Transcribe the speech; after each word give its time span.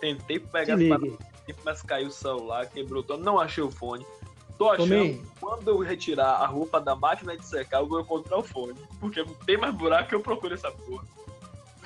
Tentei 0.00 0.38
pegar 0.38 0.76
mas 1.64 1.82
caiu 1.82 2.08
o 2.08 2.12
celular, 2.12 2.66
quebrou 2.68 3.02
todo, 3.02 3.22
não 3.22 3.38
achei 3.38 3.62
o 3.62 3.70
fone. 3.70 4.04
Tô 4.58 4.70
achando 4.70 4.88
que 4.88 5.22
quando 5.38 5.68
eu 5.68 5.78
retirar 5.78 6.36
a 6.36 6.46
roupa 6.46 6.80
da 6.80 6.96
máquina 6.96 7.36
de 7.36 7.44
secar, 7.44 7.80
eu 7.80 7.86
vou 7.86 8.00
encontrar 8.00 8.38
o 8.38 8.42
fone. 8.42 8.74
Porque 8.98 9.22
não 9.22 9.34
tem 9.34 9.56
mais 9.56 9.74
buraco 9.74 10.08
que 10.08 10.14
eu 10.14 10.20
procuro 10.20 10.54
essa 10.54 10.70
porra. 10.70 11.04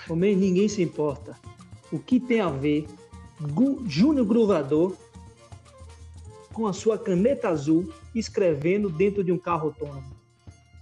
Homem, 0.08 0.36
ninguém 0.36 0.68
se 0.68 0.82
importa. 0.82 1.36
O 1.92 1.98
que 1.98 2.20
tem 2.20 2.40
a 2.40 2.48
ver 2.48 2.86
Júnior 3.86 4.24
Gruvador 4.24 4.96
com 6.52 6.66
a 6.66 6.72
sua 6.72 6.96
caneta 6.96 7.48
azul 7.48 7.92
escrevendo 8.14 8.88
dentro 8.88 9.24
de 9.24 9.32
um 9.32 9.38
carro 9.38 9.68
autônomo? 9.68 10.19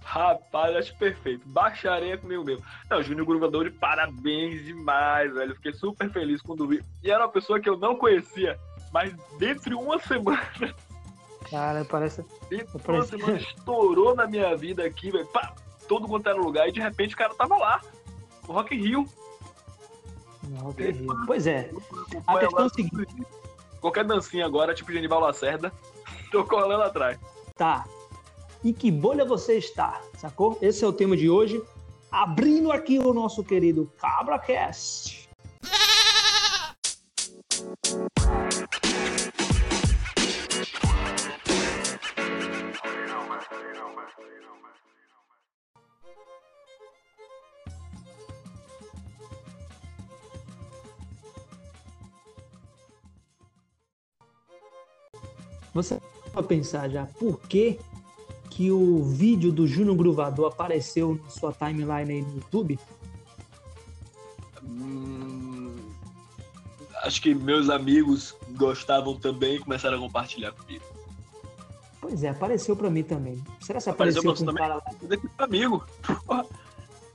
Rapaz, 0.09 0.75
acho 0.75 0.97
perfeito. 0.97 1.47
Baixaria 1.47 2.17
comigo 2.17 2.43
mesmo. 2.43 2.65
Não, 2.89 3.03
Júnior 3.03 3.27
Gruvador, 3.27 3.65
de 3.65 3.69
parabéns 3.69 4.65
demais, 4.65 5.31
velho. 5.31 5.53
Fiquei 5.53 5.71
super 5.71 6.09
feliz 6.11 6.41
quando 6.41 6.67
vi. 6.67 6.83
E 7.03 7.11
era 7.11 7.25
uma 7.25 7.31
pessoa 7.31 7.59
que 7.59 7.69
eu 7.69 7.77
não 7.77 7.95
conhecia, 7.95 8.59
mas 8.91 9.13
dentro 9.37 9.69
de 9.69 9.75
uma 9.75 9.99
semana 9.99 10.41
Cara, 11.51 11.85
parece. 11.85 12.25
Então, 12.51 12.81
parece... 12.83 13.17
mano, 13.17 13.37
estourou 13.37 14.15
na 14.15 14.25
minha 14.25 14.57
vida 14.57 14.83
aqui, 14.83 15.11
velho. 15.11 15.29
Todo 15.87 16.07
quanto 16.07 16.27
era 16.27 16.39
lugar, 16.39 16.67
e 16.67 16.71
de 16.71 16.79
repente 16.79 17.13
o 17.13 17.17
cara 17.17 17.35
tava 17.35 17.55
lá. 17.57 17.79
O 18.47 18.51
Rock 18.53 18.75
in 18.75 18.81
Rio. 18.81 19.05
Rock 20.57 20.83
in 20.83 20.91
Rio. 20.91 21.25
Pois 21.27 21.45
é. 21.45 21.69
A 22.25 22.39
questão 22.39 22.63
é 22.63 22.65
a 22.65 22.69
seguinte. 22.69 23.27
Qualquer 23.79 24.05
dancinha 24.05 24.47
agora, 24.47 24.73
tipo 24.73 24.91
Genival 24.91 25.19
Lacerda, 25.19 25.71
tô 26.31 26.43
colando 26.43 26.81
atrás. 26.81 27.19
Tá. 27.55 27.85
Em 28.63 28.73
que 28.73 28.91
bolha 28.91 29.23
você 29.23 29.57
está? 29.57 30.01
Sacou? 30.17 30.57
Esse 30.61 30.83
é 30.83 30.87
o 30.87 30.91
tema 30.91 31.15
de 31.15 31.29
hoje. 31.29 31.61
Abrindo 32.11 32.73
aqui 32.73 32.99
o 32.99 33.13
nosso 33.13 33.41
querido 33.41 33.89
CabraCast. 33.97 35.29
Você 55.73 56.01
para 56.33 56.43
pensar 56.43 56.89
já 56.89 57.05
por 57.05 57.39
que 57.47 57.79
que 58.59 58.69
o 58.69 59.01
vídeo 59.05 59.53
do 59.53 59.65
Júnior 59.65 59.95
Gruvador 59.95 60.47
apareceu 60.47 61.17
na 61.23 61.29
sua 61.29 61.53
timeline 61.53 62.11
aí 62.11 62.21
no 62.21 62.35
YouTube? 62.35 62.77
Hum, 64.61 65.77
acho 67.03 67.21
que 67.21 67.33
meus 67.33 67.69
amigos 67.69 68.35
gostavam 68.57 69.15
também 69.15 69.55
e 69.55 69.59
começaram 69.59 69.97
a 69.97 70.01
compartilhar 70.01 70.51
comigo. 70.51 70.83
Pois 72.01 72.21
é, 72.21 72.27
apareceu 72.27 72.75
para 72.75 72.89
mim 72.89 73.01
também. 73.01 73.41
Será 73.61 73.79
que 73.79 73.89
apareceu, 73.89 74.19
apareceu 74.23 74.45
com 74.45 74.51
um 74.51 74.55
cara 74.55 74.75
lá? 74.75 74.83
Amigo. 75.37 75.85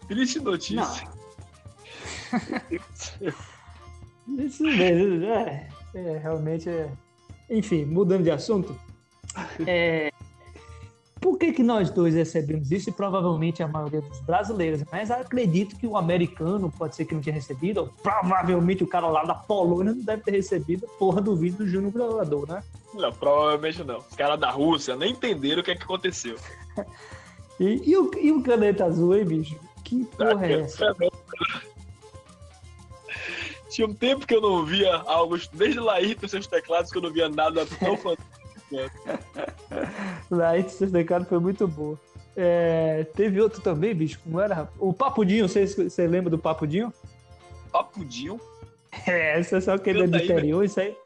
Triste 0.08 0.40
notícia. 0.40 1.06
Isso 4.38 4.64
mesmo, 4.64 5.26
é, 5.26 5.68
é, 5.94 6.18
realmente 6.22 6.70
é. 6.70 6.90
Enfim, 7.50 7.84
mudando 7.84 8.22
de 8.22 8.30
assunto. 8.30 8.74
É, 9.66 10.13
por 11.24 11.38
que, 11.38 11.54
que 11.54 11.62
nós 11.62 11.88
dois 11.88 12.14
recebemos 12.14 12.70
isso 12.70 12.90
e 12.90 12.92
provavelmente 12.92 13.62
a 13.62 13.66
maioria 13.66 14.02
dos 14.02 14.20
brasileiros? 14.20 14.84
Mas 14.92 15.10
acredito 15.10 15.74
que 15.74 15.86
o 15.86 15.96
americano 15.96 16.70
pode 16.70 16.94
ser 16.94 17.06
que 17.06 17.14
não 17.14 17.22
tenha 17.22 17.32
recebido, 17.32 17.80
ou 17.80 17.86
provavelmente 18.02 18.84
o 18.84 18.86
cara 18.86 19.06
lá 19.06 19.24
da 19.24 19.34
Polônia 19.34 19.94
não 19.94 20.02
deve 20.02 20.22
ter 20.22 20.32
recebido 20.32 20.84
a 20.84 20.98
porra 20.98 21.22
do 21.22 21.34
vídeo 21.34 21.56
do 21.56 21.66
Júnior 21.66 21.92
Gravador, 21.92 22.46
né? 22.46 22.62
Não, 22.92 23.10
provavelmente 23.10 23.82
não. 23.82 24.00
Os 24.00 24.14
caras 24.14 24.38
da 24.38 24.50
Rússia 24.50 24.96
nem 24.96 25.12
entenderam 25.12 25.62
o 25.62 25.64
que 25.64 25.70
é 25.70 25.74
que 25.74 25.84
aconteceu. 25.84 26.36
e, 27.58 27.90
e, 27.90 27.96
o, 27.96 28.10
e 28.18 28.30
o 28.30 28.42
caneta 28.42 28.84
azul, 28.84 29.16
hein, 29.16 29.24
bicho? 29.24 29.58
Que 29.82 30.04
porra 30.04 30.46
é 30.46 30.60
essa? 30.60 30.94
Tinha 33.70 33.86
um 33.86 33.94
tempo 33.94 34.26
que 34.26 34.34
eu 34.34 34.42
não 34.42 34.62
via 34.62 34.94
algo, 35.06 35.38
desde 35.54 35.80
Laírto 35.80 36.26
e 36.26 36.28
seus 36.28 36.46
teclados, 36.46 36.90
que 36.90 36.98
eu 36.98 37.02
não 37.02 37.10
via 37.10 37.30
nada 37.30 37.64
tão 37.64 37.96
fantástico. 37.96 38.28
Seus 40.68 40.90
teclados 40.90 41.28
foi 41.28 41.38
muito 41.38 41.66
boa. 41.68 41.98
É, 42.36 43.04
teve 43.14 43.40
outro 43.40 43.60
também, 43.60 43.94
bicho, 43.94 44.18
como 44.24 44.40
era? 44.40 44.68
O 44.78 44.92
Papudinho, 44.92 45.48
você, 45.48 45.66
você 45.66 46.06
lembra 46.06 46.30
do 46.30 46.38
Papudinho? 46.38 46.92
Papudinho? 47.70 48.40
É, 49.08 49.40
isso 49.40 49.56
é 49.56 49.60
só 49.60 49.76
quem 49.76 49.92
é 50.00 50.06
do 50.06 50.16
interior, 50.16 50.64
isso 50.64 50.78
aí. 50.78 50.96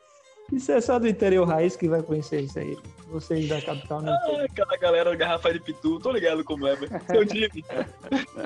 Isso 0.53 0.71
é 0.71 0.79
só 0.79 0.99
do 0.99 1.09
interior 1.09 1.49
raiz 1.49 1.75
que 1.75 1.89
vai 1.89 2.03
conhecer 2.03 2.43
isso 2.43 2.59
aí. 2.59 2.77
Vocês 3.09 3.49
da 3.49 3.63
capital 3.63 4.03
não 4.03 4.13
ah, 4.13 4.45
aquela 4.45 4.77
galera 4.77 5.17
garrafa 5.17 5.51
de 5.51 5.59
pitu, 5.59 5.99
tô 5.99 6.13
ligado 6.13 6.45
como 6.45 6.67
é, 6.67 6.77
velho. 6.77 6.93
Seu 7.07 7.25
time. 7.25 7.65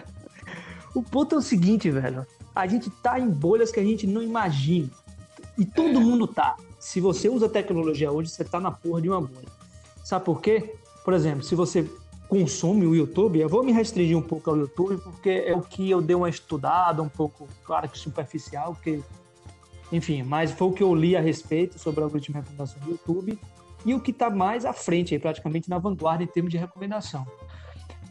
o 0.95 1.03
ponto 1.03 1.35
é 1.35 1.39
o 1.39 1.43
seguinte, 1.43 1.91
velho. 1.91 2.25
A 2.55 2.69
gente 2.69 2.89
tá 2.89 3.19
em 3.19 3.29
bolhas 3.29 3.73
que 3.73 3.81
a 3.81 3.85
gente 3.85 4.07
não 4.07 4.23
imagina. 4.23 4.91
E 5.59 5.65
todo 5.65 6.01
mundo 6.01 6.27
tá. 6.29 6.57
Se 6.83 7.01
você 7.01 7.29
usa 7.29 7.49
tecnologia 7.49 8.11
hoje, 8.11 8.29
você 8.29 8.43
tá 8.43 8.59
na 8.59 8.73
porra 8.73 9.01
de 9.01 9.09
uma 9.09 9.21
bolha. 9.21 9.47
Sabe 10.03 10.25
por 10.25 10.41
quê? 10.41 10.75
Por 11.05 11.15
exemplo, 11.15 11.45
se 11.45 11.55
você 11.55 11.89
consome 12.29 12.85
o 12.85 12.93
YouTube, 12.93 13.39
eu 13.39 13.49
vou 13.49 13.63
me 13.63 13.71
restringir 13.71 14.19
um 14.19 14.23
pouco 14.23 14.51
ao 14.51 14.57
YouTube, 14.57 14.97
porque 15.01 15.31
é 15.31 15.57
o 15.57 15.61
que 15.61 15.89
eu 15.89 16.03
dei 16.03 16.17
uma 16.17 16.29
estudada, 16.29 17.01
um 17.01 17.09
pouco, 17.09 17.47
claro 17.65 17.89
que 17.89 17.97
superficial, 17.97 18.75
porque, 18.75 19.01
enfim, 19.93 20.25
mas 20.25 20.51
foi 20.51 20.67
o 20.67 20.73
que 20.73 20.83
eu 20.83 20.93
li 20.93 21.17
a 21.17 21.21
respeito 21.21 21.79
sobre 21.79 22.01
o 22.01 22.05
algoritmo 22.05 22.35
de 22.35 22.41
recomendação 22.41 22.81
do 22.81 22.91
YouTube 22.91 23.39
e 23.87 23.95
o 23.95 24.01
que 24.01 24.11
está 24.11 24.29
mais 24.29 24.65
à 24.65 24.73
frente, 24.73 25.15
aí, 25.15 25.21
praticamente 25.21 25.71
na 25.71 25.79
vanguarda 25.79 26.25
em 26.25 26.27
termos 26.27 26.51
de 26.51 26.59
recomendação. 26.59 27.25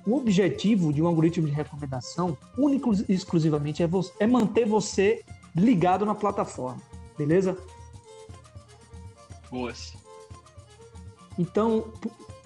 O 0.08 0.16
objetivo 0.16 0.94
de 0.94 1.02
um 1.02 1.08
algoritmo 1.08 1.46
de 1.46 1.54
recomendação, 1.54 2.38
único 2.58 2.94
e 2.94 3.14
exclusivamente, 3.14 3.84
é, 3.84 3.88
você, 3.88 4.14
é 4.18 4.26
manter 4.26 4.66
você 4.66 5.26
ligado 5.54 6.06
na 6.06 6.16
plataforma, 6.16 6.82
beleza? 7.18 7.58
Boas. 9.52 9.94
Então, 11.38 11.92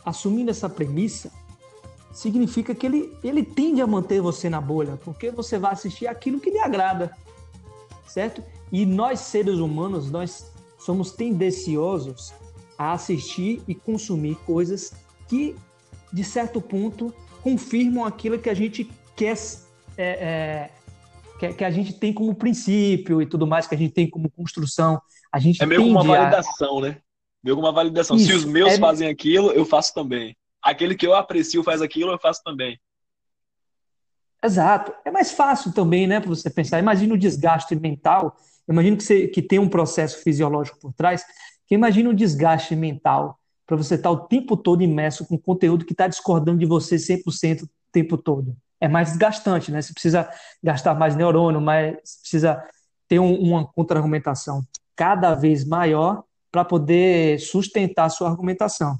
assumindo 0.03 0.49
essa 0.49 0.67
premissa, 0.67 1.31
significa 2.11 2.73
que 2.73 2.85
ele, 2.85 3.15
ele 3.23 3.43
tende 3.43 3.81
a 3.81 3.87
manter 3.87 4.21
você 4.21 4.49
na 4.49 4.59
bolha, 4.59 4.97
porque 5.03 5.29
você 5.29 5.59
vai 5.59 5.73
assistir 5.73 6.07
aquilo 6.07 6.39
que 6.39 6.49
lhe 6.49 6.59
agrada, 6.59 7.15
certo? 8.07 8.43
E 8.71 8.85
nós, 8.85 9.19
seres 9.19 9.59
humanos, 9.59 10.09
nós 10.09 10.51
somos 10.79 11.11
tendenciosos 11.11 12.33
a 12.77 12.93
assistir 12.93 13.61
e 13.67 13.75
consumir 13.75 14.35
coisas 14.45 14.93
que, 15.27 15.55
de 16.11 16.23
certo 16.23 16.61
ponto, 16.61 17.13
confirmam 17.43 18.05
aquilo 18.05 18.39
que 18.39 18.49
a 18.49 18.53
gente 18.53 18.89
quer, 19.15 19.37
é, 19.97 20.03
é, 20.05 20.71
que, 21.39 21.53
que, 21.53 21.63
a 21.63 21.71
gente 21.71 21.93
tem 21.93 22.13
como 22.13 22.35
princípio 22.35 23.21
e 23.21 23.25
tudo 23.25 23.45
mais, 23.45 23.67
que 23.67 23.75
a 23.75 23.77
gente 23.77 23.93
tem 23.93 24.09
como 24.09 24.29
construção. 24.29 25.01
A 25.31 25.39
gente 25.39 25.61
é 25.61 25.65
meio 25.65 25.81
como 25.81 25.91
uma 25.91 26.03
validação, 26.03 26.79
a... 26.79 26.81
né? 26.81 26.97
Meio 27.43 27.55
como 27.55 27.67
uma 27.67 27.73
validação. 27.73 28.15
Isso, 28.15 28.27
Se 28.27 28.33
os 28.33 28.45
meus 28.45 28.73
é... 28.73 28.77
fazem 28.77 29.07
aquilo, 29.07 29.51
eu 29.51 29.65
faço 29.65 29.93
também. 29.93 30.35
Aquele 30.61 30.95
que 30.95 31.05
eu 31.05 31.13
aprecio 31.13 31.63
faz 31.63 31.81
aquilo, 31.81 32.11
eu 32.11 32.19
faço 32.19 32.41
também. 32.43 32.79
Exato. 34.43 34.93
É 35.03 35.11
mais 35.11 35.31
fácil 35.31 35.73
também, 35.73 36.07
né, 36.07 36.19
para 36.19 36.29
você 36.29 36.49
pensar. 36.49 36.79
Imagina 36.79 37.13
o 37.13 37.17
desgaste 37.17 37.75
mental. 37.75 38.35
Imagina 38.67 38.97
que, 38.97 39.03
você, 39.03 39.27
que 39.27 39.41
tem 39.41 39.59
um 39.59 39.69
processo 39.69 40.23
fisiológico 40.23 40.79
por 40.79 40.93
trás. 40.93 41.23
Que 41.67 41.75
imagina 41.75 42.09
o 42.09 42.13
desgaste 42.13 42.75
mental 42.75 43.39
para 43.65 43.75
você 43.75 43.95
estar 43.95 44.09
tá 44.09 44.11
o 44.11 44.27
tempo 44.27 44.55
todo 44.55 44.83
imerso 44.83 45.25
com 45.25 45.37
conteúdo 45.37 45.85
que 45.85 45.93
está 45.93 46.07
discordando 46.07 46.59
de 46.59 46.65
você 46.65 46.95
100% 46.95 47.63
o 47.63 47.69
tempo 47.91 48.17
todo. 48.17 48.55
É 48.85 48.87
mais 48.87 49.09
desgastante, 49.09 49.71
né? 49.71 49.81
Você 49.81 49.91
precisa 49.91 50.29
gastar 50.61 50.93
mais 50.93 51.15
neurônio, 51.15 51.59
mais, 51.59 51.97
precisa 52.21 52.63
ter 53.07 53.17
um, 53.17 53.33
uma 53.33 53.65
contra-argumentação 53.65 54.63
cada 54.95 55.33
vez 55.33 55.65
maior 55.65 56.23
para 56.51 56.63
poder 56.63 57.39
sustentar 57.39 58.05
a 58.05 58.09
sua 58.09 58.29
argumentação. 58.29 58.95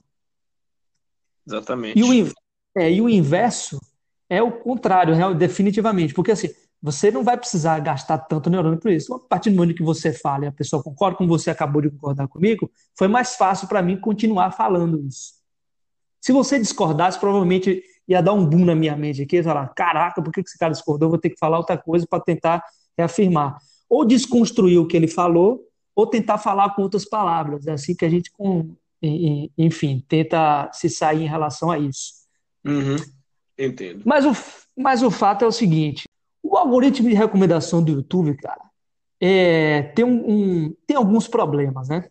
Exatamente. 1.45 1.99
E 1.99 2.03
o, 2.03 2.33
é, 2.75 2.91
e 2.91 2.99
o 2.99 3.07
inverso 3.07 3.79
é 4.27 4.41
o 4.41 4.51
contrário, 4.51 5.35
definitivamente, 5.35 6.15
porque 6.15 6.31
assim, 6.31 6.49
você 6.81 7.11
não 7.11 7.23
vai 7.23 7.37
precisar 7.37 7.79
gastar 7.79 8.17
tanto 8.17 8.49
neurônio 8.49 8.79
por 8.79 8.91
isso. 8.91 9.13
A 9.13 9.19
partir 9.19 9.51
do 9.51 9.55
momento 9.55 9.75
que 9.75 9.83
você 9.83 10.11
fala 10.11 10.45
e 10.45 10.47
a 10.47 10.51
pessoa 10.51 10.81
concorda 10.81 11.17
com 11.17 11.27
você, 11.27 11.51
acabou 11.51 11.79
de 11.79 11.91
concordar 11.91 12.27
comigo, 12.27 12.71
foi 12.97 13.07
mais 13.07 13.35
fácil 13.35 13.67
para 13.67 13.83
mim 13.83 13.99
continuar 13.99 14.49
falando 14.49 14.99
isso. 15.05 15.35
Se 16.19 16.31
você 16.31 16.57
discordasse, 16.57 17.19
provavelmente 17.19 17.83
ia 18.07 18.21
dar 18.21 18.33
um 18.33 18.45
boom 18.45 18.65
na 18.65 18.75
minha 18.75 18.95
mente 18.95 19.21
aqui, 19.21 19.41
falar, 19.41 19.67
caraca, 19.69 20.21
por 20.21 20.31
que 20.31 20.41
esse 20.41 20.57
cara 20.57 20.71
discordou? 20.71 21.09
Vou 21.09 21.17
ter 21.17 21.29
que 21.29 21.39
falar 21.39 21.57
outra 21.57 21.77
coisa 21.77 22.05
para 22.07 22.23
tentar 22.23 22.63
reafirmar. 22.97 23.57
Ou 23.89 24.05
desconstruir 24.05 24.79
o 24.79 24.87
que 24.87 24.95
ele 24.95 25.07
falou, 25.07 25.61
ou 25.95 26.05
tentar 26.05 26.37
falar 26.37 26.75
com 26.75 26.81
outras 26.81 27.05
palavras. 27.05 27.67
É 27.67 27.71
assim 27.71 27.95
que 27.95 28.05
a 28.05 28.09
gente, 28.09 28.31
enfim, 29.57 30.03
tenta 30.07 30.69
se 30.73 30.89
sair 30.89 31.23
em 31.23 31.27
relação 31.27 31.71
a 31.71 31.79
isso. 31.79 32.13
Uhum. 32.65 32.97
Entendo. 33.57 34.01
Mas 34.05 34.25
o, 34.25 34.31
mas 34.75 35.01
o 35.01 35.09
fato 35.09 35.45
é 35.45 35.47
o 35.47 35.51
seguinte: 35.51 36.07
o 36.43 36.57
algoritmo 36.57 37.09
de 37.09 37.15
recomendação 37.15 37.81
do 37.83 37.91
YouTube, 37.91 38.35
cara, 38.35 38.61
é, 39.21 39.83
tem, 39.95 40.03
um, 40.03 40.29
um, 40.29 40.75
tem 40.85 40.97
alguns 40.97 41.27
problemas, 41.27 41.87
né? 41.87 42.07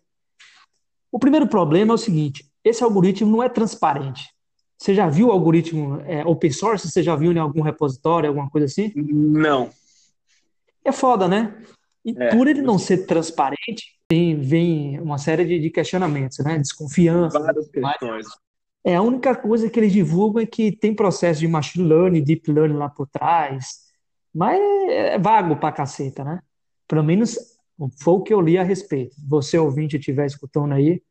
O 1.11 1.19
primeiro 1.19 1.47
problema 1.47 1.93
é 1.93 1.95
o 1.95 1.99
seguinte: 1.99 2.49
esse 2.63 2.83
algoritmo 2.83 3.31
não 3.31 3.43
é 3.43 3.49
transparente. 3.49 4.34
Você 4.77 4.93
já 4.93 5.07
viu 5.07 5.31
algoritmo 5.31 6.01
é, 6.05 6.25
open 6.25 6.51
source? 6.51 6.89
Você 6.89 7.01
já 7.01 7.15
viu 7.15 7.31
em 7.31 7.39
algum 7.39 7.61
repositório, 7.61 8.27
alguma 8.27 8.49
coisa 8.49 8.65
assim? 8.65 8.91
Não. 8.95 9.69
É 10.83 10.91
foda, 10.91 11.27
né? 11.27 11.55
E 12.03 12.13
é. 12.17 12.35
por 12.35 12.47
ele 12.47 12.61
não 12.61 12.77
ser 12.77 13.05
transparente, 13.05 13.95
tem, 14.07 14.39
vem 14.39 14.99
uma 14.99 15.17
série 15.17 15.43
de, 15.45 15.59
de 15.59 15.69
questionamentos, 15.69 16.37
né? 16.39 16.59
Desconfiança. 16.59 17.39
Várias 17.39 17.67
questões. 17.69 18.27
É, 18.83 18.95
a 18.95 19.01
única 19.01 19.35
coisa 19.35 19.67
que 19.67 19.79
eles 19.79 19.91
divulgam 19.91 20.43
é 20.43 20.45
que 20.45 20.71
tem 20.71 20.93
processo 20.93 21.39
de 21.39 21.47
machine 21.47 21.87
learning, 21.87 22.23
deep 22.23 22.51
learning 22.51 22.77
lá 22.77 22.87
por 22.87 23.07
trás, 23.07 23.85
mas 24.31 24.59
é 24.89 25.17
vago 25.17 25.55
pra 25.55 25.71
caceta, 25.71 26.23
né? 26.23 26.39
Pelo 26.87 27.03
menos 27.03 27.35
foi 27.99 28.13
o 28.13 28.21
que 28.21 28.31
eu 28.31 28.39
li 28.39 28.59
a 28.59 28.63
respeito. 28.63 29.15
Você, 29.27 29.57
ouvinte, 29.57 29.97
estiver 29.97 30.27
escutando 30.27 30.73
aí. 30.73 31.01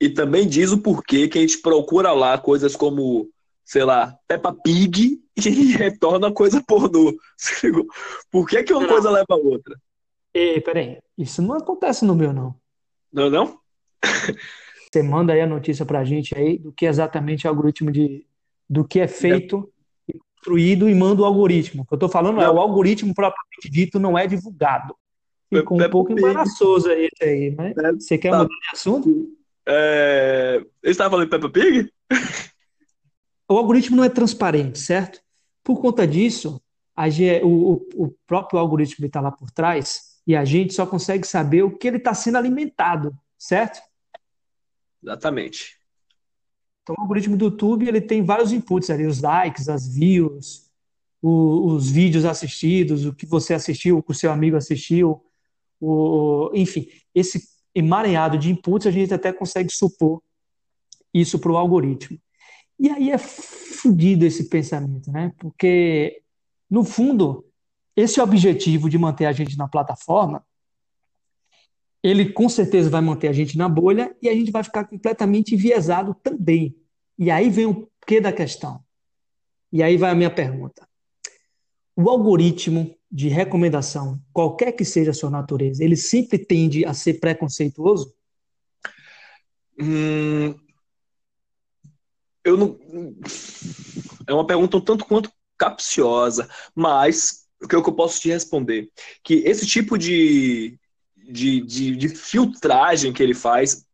E 0.00 0.10
também 0.10 0.46
diz 0.46 0.72
o 0.72 0.82
porquê 0.82 1.28
que 1.28 1.38
a 1.38 1.40
gente 1.40 1.58
procura 1.58 2.12
lá 2.12 2.36
coisas 2.36 2.76
como, 2.76 3.30
sei 3.64 3.84
lá, 3.84 4.16
Peppa 4.28 4.52
Pig 4.52 5.20
e 5.36 5.72
retorna 5.72 6.32
coisa 6.32 6.62
pornô. 6.66 7.14
Por 8.30 8.46
que, 8.46 8.62
que 8.62 8.72
uma 8.72 8.82
não. 8.82 8.88
coisa 8.88 9.10
leva 9.10 9.26
a 9.30 9.36
outra? 9.36 9.76
Ei, 10.34 10.60
peraí. 10.60 10.98
Isso 11.16 11.40
não 11.40 11.54
acontece 11.54 12.04
no 12.04 12.14
meu, 12.14 12.32
não. 12.32 12.54
Não, 13.12 13.30
não? 13.30 13.58
Você 14.92 15.02
manda 15.02 15.32
aí 15.32 15.40
a 15.40 15.46
notícia 15.46 15.84
pra 15.84 16.04
gente 16.04 16.36
aí 16.36 16.58
do 16.58 16.72
que 16.72 16.86
exatamente 16.86 17.46
é 17.46 17.50
o 17.50 17.52
algoritmo 17.52 17.90
de. 17.90 18.26
do 18.68 18.86
que 18.86 19.00
é 19.00 19.08
feito 19.08 19.70
e 20.06 20.18
construído 20.18 20.88
e 20.88 20.94
manda 20.94 21.22
o 21.22 21.24
algoritmo. 21.24 21.82
O 21.82 21.86
que 21.86 21.94
eu 21.94 21.98
tô 21.98 22.08
falando 22.08 22.40
é, 22.40 22.44
não. 22.44 22.50
é 22.50 22.54
o 22.54 22.60
algoritmo 22.60 23.14
propriamente 23.14 23.70
dito 23.70 23.98
não 23.98 24.16
é 24.16 24.26
divulgado. 24.26 24.94
Ficou 25.52 25.80
um 25.80 25.90
pouco 25.90 26.12
embaraçoso 26.12 26.90
aí, 26.90 27.08
aí, 27.22 27.54
mas 27.56 27.76
é, 27.76 27.92
você 27.92 28.18
quer 28.18 28.30
tá. 28.30 28.38
mudar 28.38 28.48
de 28.48 28.68
assunto? 28.72 29.36
É... 29.68 30.64
Ele 30.82 30.92
estava 30.92 31.10
falando 31.10 31.26
de 31.26 31.30
Peppa 31.30 31.50
Pig? 31.50 31.92
O 33.48 33.56
algoritmo 33.56 33.96
não 33.96 34.04
é 34.04 34.08
transparente, 34.08 34.78
certo? 34.78 35.20
Por 35.62 35.80
conta 35.80 36.06
disso, 36.06 36.60
a, 36.94 37.06
o, 37.44 37.86
o 37.94 38.14
próprio 38.26 38.58
algoritmo 38.58 39.06
está 39.06 39.20
lá 39.20 39.30
por 39.30 39.50
trás 39.50 40.16
e 40.26 40.34
a 40.34 40.44
gente 40.44 40.74
só 40.74 40.86
consegue 40.86 41.26
saber 41.26 41.62
o 41.62 41.76
que 41.76 41.86
ele 41.86 41.98
está 41.98 42.12
sendo 42.12 42.38
alimentado, 42.38 43.16
certo? 43.38 43.80
Exatamente. 45.02 45.76
Então, 46.82 46.96
o 46.98 47.00
algoritmo 47.00 47.36
do 47.36 47.46
YouTube 47.46 47.86
ele 47.86 48.00
tem 48.00 48.24
vários 48.24 48.52
inputs 48.52 48.90
ali, 48.90 49.06
os 49.06 49.20
likes, 49.20 49.68
as 49.68 49.86
views, 49.86 50.70
o, 51.22 51.66
os 51.66 51.90
vídeos 51.90 52.24
assistidos, 52.24 53.04
o 53.04 53.14
que 53.14 53.26
você 53.26 53.54
assistiu, 53.54 53.98
o 53.98 54.02
que 54.02 54.12
o 54.12 54.14
seu 54.14 54.30
amigo 54.30 54.56
assistiu, 54.56 55.24
o, 55.80 56.50
enfim, 56.54 56.88
esse 57.14 57.55
emaranhado 57.76 58.38
de 58.38 58.50
inputs 58.50 58.86
a 58.86 58.90
gente 58.90 59.14
até 59.14 59.32
consegue 59.32 59.70
supor 59.72 60.22
isso 61.12 61.38
para 61.38 61.52
o 61.52 61.56
algoritmo. 61.56 62.18
E 62.78 62.90
aí 62.90 63.10
é 63.10 63.18
fodido 63.18 64.24
esse 64.24 64.48
pensamento, 64.48 65.10
né? 65.10 65.32
Porque, 65.38 66.22
no 66.68 66.84
fundo, 66.84 67.44
esse 67.94 68.20
objetivo 68.20 68.90
de 68.90 68.98
manter 68.98 69.26
a 69.26 69.32
gente 69.32 69.56
na 69.56 69.68
plataforma 69.68 70.44
ele 72.08 72.32
com 72.32 72.48
certeza 72.48 72.88
vai 72.88 73.00
manter 73.00 73.26
a 73.26 73.32
gente 73.32 73.58
na 73.58 73.68
bolha 73.68 74.14
e 74.22 74.28
a 74.28 74.32
gente 74.32 74.52
vai 74.52 74.62
ficar 74.62 74.84
completamente 74.84 75.54
enviesado 75.54 76.14
também. 76.22 76.76
E 77.18 77.32
aí 77.32 77.50
vem 77.50 77.66
o 77.66 77.90
quê 78.06 78.20
da 78.20 78.32
questão? 78.32 78.80
E 79.72 79.82
aí 79.82 79.96
vai 79.96 80.12
a 80.12 80.14
minha 80.14 80.30
pergunta. 80.30 80.88
O 81.96 82.08
algoritmo 82.08 82.94
de 83.16 83.28
recomendação, 83.28 84.20
qualquer 84.30 84.72
que 84.72 84.84
seja 84.84 85.10
a 85.10 85.14
sua 85.14 85.30
natureza, 85.30 85.82
ele 85.82 85.96
sempre 85.96 86.38
tende 86.38 86.84
a 86.84 86.92
ser 86.92 87.14
preconceituoso? 87.14 88.14
Hum, 89.80 90.54
eu 92.44 92.58
não. 92.58 92.78
É 94.28 94.34
uma 94.34 94.46
pergunta 94.46 94.76
um 94.76 94.82
tanto 94.82 95.06
quanto 95.06 95.32
capciosa, 95.56 96.46
mas 96.74 97.46
o 97.62 97.66
que 97.66 97.74
eu 97.74 97.82
posso 97.94 98.20
te 98.20 98.28
responder? 98.28 98.90
Que 99.24 99.36
esse 99.46 99.66
tipo 99.66 99.96
de, 99.96 100.78
de, 101.16 101.62
de, 101.62 101.96
de 101.96 102.08
filtragem 102.10 103.14
que 103.14 103.22
ele 103.22 103.34
faz, 103.34 103.86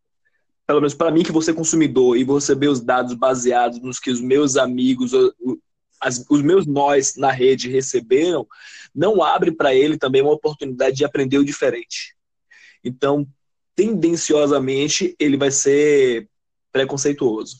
pelo 0.67 0.81
menos 0.81 0.95
para 0.95 1.13
mim 1.13 1.23
que 1.23 1.31
você 1.31 1.53
é 1.53 1.55
consumidor 1.55 2.17
e 2.17 2.25
você 2.25 2.57
vê 2.57 2.67
os 2.67 2.81
dados 2.81 3.15
baseados 3.15 3.81
nos 3.81 4.01
que 4.01 4.11
os 4.11 4.21
meus 4.21 4.57
amigos, 4.57 5.13
as, 6.03 6.27
os 6.29 6.43
meus 6.43 6.67
nós 6.67 7.17
na 7.17 7.31
rede 7.31 7.71
receberam, 7.71 8.47
não 8.93 9.23
abre 9.23 9.53
para 9.53 9.73
ele 9.73 9.97
também 9.97 10.21
uma 10.21 10.33
oportunidade 10.33 10.97
de 10.97 11.05
aprender 11.05 11.39
o 11.39 11.45
diferente. 11.45 12.17
Então, 12.85 13.27
tendenciosamente, 13.77 15.15
ele 15.19 15.37
vai 15.37 15.51
ser 15.51 16.29
preconceituoso. 16.73 17.57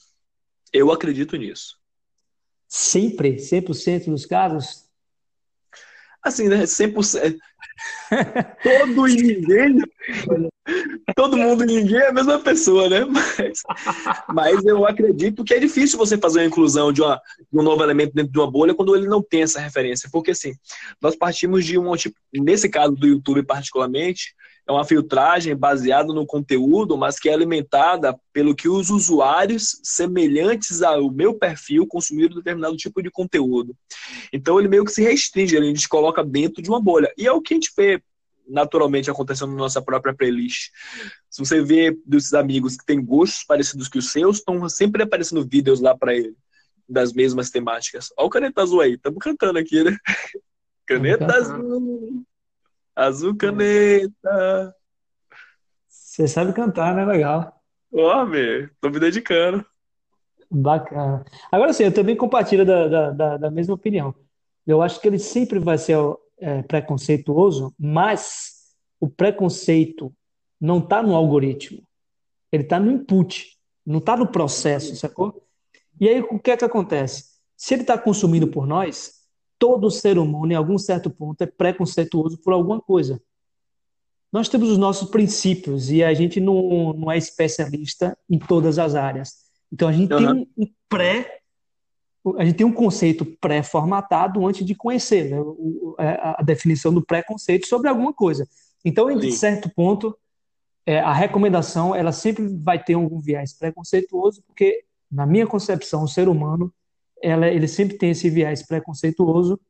Eu 0.73 0.91
acredito 0.91 1.37
nisso. 1.37 1.79
Sempre? 2.69 3.37
100% 3.37 4.07
dos 4.07 4.27
casos? 4.27 4.87
Assim, 6.23 6.49
né? 6.49 6.65
100%. 6.65 7.37
Todo 8.63 9.09
e 9.09 9.17
ninguém. 9.17 9.79
Todo 11.15 11.37
mundo 11.37 11.65
ninguém 11.65 11.99
é 11.99 12.09
a 12.09 12.13
mesma 12.13 12.39
pessoa, 12.39 12.89
né? 12.89 13.05
Mas, 13.05 13.63
mas 14.29 14.65
eu 14.65 14.87
acredito 14.87 15.45
que 15.45 15.55
é 15.55 15.59
difícil 15.59 15.99
você 15.99 16.17
fazer 16.17 16.41
a 16.41 16.45
inclusão 16.45 16.93
de, 16.93 17.03
uma, 17.03 17.21
de, 17.51 17.59
um 17.59 17.63
novo 17.63 17.83
elemento 17.83 18.15
dentro 18.15 18.33
de 18.33 18.39
uma 18.39 18.51
bolha 18.51 18.75
quando 18.75 18.95
ele 18.95 19.07
não 19.07 19.23
tem 19.23 19.43
essa 19.43 19.61
referência. 19.61 20.09
Porque, 20.13 20.31
assim, 20.31 20.55
nós 21.01 21.17
partimos 21.17 21.65
de 21.65 21.79
um 21.79 21.95
tipo, 21.97 22.17
nesse 22.33 22.69
caso 22.69 22.95
do 22.95 23.07
YouTube 23.07 23.43
particularmente, 23.43 24.35
é 24.67 24.73
uma 24.73 24.85
filtragem 24.85 25.57
baseada 25.57 26.13
no 26.13 26.25
conteúdo, 26.25 26.97
mas 26.97 27.19
que 27.19 27.29
é 27.29 27.35
alimentada 27.35 28.17
pelo 28.33 28.55
que 28.55 28.69
os 28.69 28.91
usuários 28.91 29.81
semelhantes 29.83 30.83
ao 30.83 31.11
meu 31.11 31.35
perfil 31.35 31.87
consumiram 31.87 32.37
determinado 32.37 32.77
tipo 32.77 33.03
de 33.03 33.11
conteúdo. 33.11 33.75
Então 34.33 34.59
ele 34.59 34.69
meio 34.69 34.85
que 34.85 34.93
se 34.93 35.03
restringe, 35.03 35.57
ele 35.57 35.77
se 35.77 35.89
coloca 35.89 36.25
dentro 36.25 36.63
de 36.63 36.69
uma 36.69 36.81
bolha. 36.81 37.13
E 37.19 37.27
é 37.27 37.33
o 37.33 37.41
que 37.41 37.55
a 37.55 37.57
gente 37.57 37.73
vê 37.77 38.01
naturalmente 38.53 39.11
acontecendo 39.11 39.51
na 39.53 39.59
nossa 39.59 39.81
própria 39.81 40.15
playlist. 40.15 40.71
Se 41.31 41.45
você 41.45 41.63
vê 41.63 41.97
dos 42.05 42.33
amigos 42.35 42.77
que 42.77 42.85
têm 42.85 43.05
gostos 43.05 43.45
parecidos 43.45 43.89
que 43.89 43.99
os 43.99 44.13
seus, 44.13 44.37
estão 44.39 44.69
sempre 44.69 45.03
aparecendo 45.03 45.45
vídeos 45.45 45.81
lá 45.81 45.97
para 45.97 46.15
ele 46.15 46.37
das 46.89 47.13
mesmas 47.13 47.51
temáticas. 47.51 48.13
Olha 48.17 48.27
o 48.27 48.31
caneta 48.31 48.63
azul 48.63 48.81
aí, 48.81 48.95
estamos 48.95 49.19
cantando 49.19 49.59
aqui, 49.59 49.83
né? 49.83 49.97
Caneta 50.87 51.35
azul. 51.35 52.25
Azul 52.95 53.37
caneta. 53.37 54.75
Você 55.89 56.29
sabe 56.29 56.53
cantar, 56.53 56.95
né? 56.95 57.07
Legal. 57.07 57.59
Ó, 57.95 58.25
oh, 58.25 58.27
tô 58.81 58.91
me 58.91 59.01
dedicando. 59.01 59.65
Bacana. 60.51 61.25
Agora 61.51 61.73
sim, 61.73 61.85
eu 61.85 61.95
também 61.95 62.15
compartilho 62.15 62.67
da, 62.67 62.89
da, 62.89 63.11
da, 63.11 63.37
da 63.39 63.51
mesma 63.51 63.75
opinião. 63.75 64.15
Eu 64.67 64.83
acho 64.83 65.01
que 65.01 65.09
ele 65.09 65.19
sempre 65.19 65.59
vai 65.59 65.79
ser 65.79 65.97
é, 66.43 66.63
preconceituoso, 66.63 67.75
mas 67.79 68.75
o 69.01 69.09
preconceito 69.09 70.13
não 70.61 70.79
está 70.79 71.03
no 71.03 71.15
algoritmo. 71.15 71.83
Ele 72.51 72.65
está 72.65 72.79
no 72.79 72.91
input, 72.91 73.57
não 73.87 73.99
está 73.99 74.17
no 74.17 74.27
processo, 74.27 74.95
sacou? 74.97 75.43
E 76.01 76.09
aí, 76.09 76.21
o 76.21 76.39
que 76.39 76.51
é 76.51 76.57
que 76.57 76.65
acontece? 76.65 77.33
Se 77.57 77.75
ele 77.75 77.83
está 77.83 77.97
consumindo 77.97 78.49
por 78.49 78.67
nós, 78.67 79.23
todo 79.59 79.91
ser 79.91 80.19
humano, 80.19 80.53
em 80.53 80.57
algum 80.57 80.77
certo 80.77 81.09
ponto, 81.09 81.41
é 81.43 81.47
preconceituoso 81.47 82.39
por 82.39 82.53
alguma 82.53 82.81
coisa. 82.81 83.23
Nós 84.33 84.49
temos 84.49 84.69
os 84.69 84.79
nossos 84.79 85.09
princípios 85.11 85.91
e 85.91 86.03
a 86.03 86.13
gente 86.13 86.41
não, 86.41 86.93
não 86.93 87.11
é 87.11 87.17
especialista 87.17 88.19
em 88.29 88.39
todas 88.39 88.79
as 88.79 88.95
áreas. 88.95 89.35
Então 89.73 89.89
a 89.89 89.93
gente 89.93 90.13
uhum. 90.13 90.19
tem 90.19 90.29
um, 90.29 90.65
um 90.65 90.73
pré 90.89 91.42
a 92.37 92.45
gente 92.45 92.57
tem 92.57 92.67
um 92.67 92.73
conceito 92.73 93.25
pré-formatado 93.41 94.47
antes 94.47 94.65
de 94.65 94.75
conhecer 94.75 95.31
né, 95.31 95.37
a, 95.99 96.41
a, 96.41 96.43
definição 96.43 96.95
do 96.95 97.05
preconceito 97.05 97.67
sobre 97.67 97.89
alguma 97.89 98.13
coisa. 98.13 98.47
Então, 98.85 99.11
em 99.11 99.21
Sim. 99.21 99.33
certo 99.33 99.69
ponto, 99.75 100.17
é, 100.87 101.01
a 101.01 101.13
recomendação 101.13 101.95
ela 101.95 102.13
sempre 102.13 102.47
vai 102.47 102.83
ter 102.83 102.95
algum 102.95 103.21
viés 103.21 103.53
preconceituoso, 103.53 104.43
porque, 104.47 104.85
na 105.11 105.27
minha 105.27 105.47
concepção, 105.47 106.05
o 106.05 106.09
ser 106.09 106.29
humano 106.29 106.73
ela, 107.21 107.49
ele 107.49 107.69
sempre 107.69 107.97
tem 107.97 108.11
esse 108.11 108.29
viés 108.31 108.67
preconceituoso. 108.67 109.61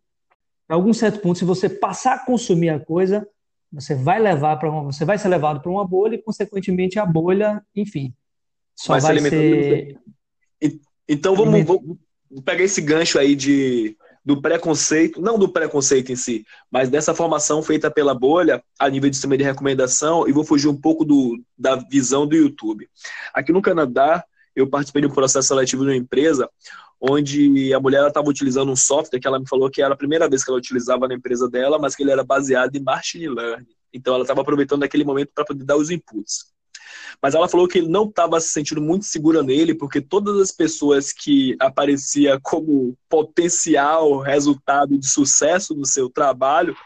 Em 0.70 0.74
algum 0.74 0.92
certo 0.92 1.20
ponto, 1.20 1.38
se 1.38 1.44
você 1.44 1.68
passar 1.68 2.14
a 2.14 2.24
consumir 2.24 2.70
a 2.70 2.80
coisa, 2.80 3.26
você 3.70 3.94
vai 3.94 4.20
levar 4.20 4.58
para 4.58 4.70
uma, 4.70 4.84
você 4.84 5.04
vai 5.04 5.18
ser 5.18 5.28
levado 5.28 5.60
para 5.60 5.70
uma 5.70 5.86
bolha 5.86 6.16
e, 6.16 6.22
consequentemente, 6.22 6.98
a 6.98 7.06
bolha, 7.06 7.62
enfim, 7.74 8.14
só 8.74 8.98
vai, 8.98 9.18
vai 9.18 9.30
ser. 9.30 9.98
Então 11.08 11.34
vamos, 11.34 11.64
vamos 11.64 11.98
pegar 12.40 12.64
esse 12.64 12.80
gancho 12.80 13.18
aí 13.18 13.34
de 13.34 13.96
do 14.24 14.40
preconceito, 14.40 15.20
não 15.20 15.36
do 15.36 15.48
preconceito 15.48 16.12
em 16.12 16.16
si, 16.16 16.46
mas 16.70 16.88
dessa 16.88 17.12
formação 17.12 17.60
feita 17.60 17.90
pela 17.90 18.14
bolha 18.14 18.62
a 18.78 18.88
nível 18.88 19.10
de 19.10 19.16
sistema 19.16 19.36
de 19.36 19.42
recomendação 19.42 20.28
e 20.28 20.32
vou 20.32 20.44
fugir 20.44 20.68
um 20.68 20.80
pouco 20.80 21.04
do, 21.04 21.42
da 21.58 21.74
visão 21.74 22.24
do 22.24 22.36
YouTube. 22.36 22.88
Aqui 23.34 23.52
no 23.52 23.60
Canadá, 23.60 24.24
eu 24.54 24.68
participei 24.68 25.02
de 25.02 25.08
um 25.08 25.12
processo 25.12 25.48
seletivo 25.48 25.82
de 25.82 25.90
uma 25.90 25.96
empresa 25.96 26.48
onde 27.00 27.74
a 27.74 27.80
mulher 27.80 28.06
estava 28.06 28.28
utilizando 28.28 28.70
um 28.70 28.76
software 28.76 29.18
que 29.18 29.26
ela 29.26 29.40
me 29.40 29.48
falou 29.48 29.68
que 29.68 29.82
era 29.82 29.92
a 29.92 29.96
primeira 29.96 30.28
vez 30.28 30.44
que 30.44 30.50
ela 30.50 30.58
utilizava 30.58 31.08
na 31.08 31.14
empresa 31.14 31.50
dela, 31.50 31.76
mas 31.76 31.96
que 31.96 32.04
ele 32.04 32.12
era 32.12 32.22
baseado 32.22 32.76
em 32.76 32.80
machine 32.80 33.28
learning. 33.28 33.66
Então 33.92 34.14
ela 34.14 34.22
estava 34.22 34.40
aproveitando 34.40 34.84
aquele 34.84 35.04
momento 35.04 35.30
para 35.34 35.44
poder 35.44 35.64
dar 35.64 35.76
os 35.76 35.90
inputs. 35.90 36.51
Mas 37.20 37.34
ela 37.34 37.48
falou 37.48 37.68
que 37.68 37.78
ele 37.78 37.88
não 37.88 38.04
estava 38.04 38.40
se 38.40 38.48
sentindo 38.48 38.80
muito 38.80 39.04
segura 39.04 39.42
nele, 39.42 39.74
porque 39.74 40.00
todas 40.00 40.38
as 40.40 40.52
pessoas 40.52 41.12
que 41.12 41.56
aparecia 41.60 42.38
como 42.40 42.96
potencial 43.08 44.18
resultado 44.18 44.96
de 44.98 45.06
sucesso 45.06 45.74
no 45.74 45.86
seu 45.86 46.08
trabalho, 46.08 46.76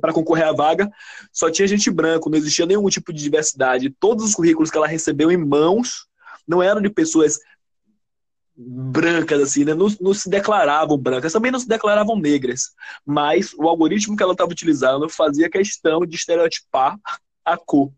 para 0.00 0.12
concorrer 0.12 0.48
à 0.48 0.52
vaga, 0.52 0.90
só 1.32 1.50
tinha 1.50 1.68
gente 1.68 1.90
branca, 1.90 2.28
não 2.28 2.38
existia 2.38 2.66
nenhum 2.66 2.88
tipo 2.88 3.12
de 3.12 3.22
diversidade. 3.22 3.94
Todos 4.00 4.24
os 4.24 4.34
currículos 4.34 4.70
que 4.70 4.76
ela 4.76 4.88
recebeu 4.88 5.30
em 5.30 5.36
mãos 5.36 6.06
não 6.46 6.62
eram 6.62 6.80
de 6.80 6.90
pessoas 6.90 7.38
brancas, 8.56 9.40
assim, 9.40 9.64
né? 9.64 9.72
Não, 9.72 9.86
não, 10.00 10.12
se 10.12 10.28
declaravam 10.28 10.98
brancas, 10.98 11.32
também 11.32 11.52
não 11.52 11.60
se 11.60 11.68
declaravam 11.68 12.18
negras. 12.18 12.72
Mas 13.06 13.54
o 13.54 13.68
algoritmo 13.68 14.16
que 14.16 14.22
ela 14.22 14.32
estava 14.32 14.50
utilizando 14.50 15.08
fazia 15.08 15.48
questão 15.48 16.04
de 16.04 16.16
estereotipar 16.16 16.98
a 17.44 17.56
cor. 17.56 17.92